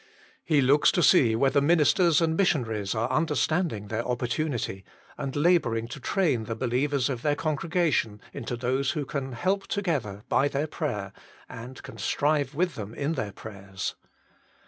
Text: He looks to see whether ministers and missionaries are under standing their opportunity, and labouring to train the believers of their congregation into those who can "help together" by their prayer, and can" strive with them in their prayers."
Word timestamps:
He 0.43 0.61
looks 0.61 0.91
to 0.93 1.03
see 1.03 1.35
whether 1.35 1.61
ministers 1.61 2.21
and 2.21 2.35
missionaries 2.35 2.95
are 2.95 3.07
under 3.13 3.35
standing 3.35 3.87
their 3.89 4.03
opportunity, 4.03 4.83
and 5.15 5.35
labouring 5.35 5.87
to 5.89 5.99
train 5.99 6.45
the 6.45 6.55
believers 6.55 7.07
of 7.07 7.21
their 7.21 7.35
congregation 7.35 8.19
into 8.33 8.55
those 8.55 8.93
who 8.93 9.05
can 9.05 9.33
"help 9.33 9.67
together" 9.67 10.23
by 10.27 10.47
their 10.47 10.65
prayer, 10.65 11.13
and 11.47 11.83
can" 11.83 11.97
strive 11.99 12.55
with 12.55 12.73
them 12.73 12.95
in 12.95 13.13
their 13.13 13.31
prayers." 13.31 13.93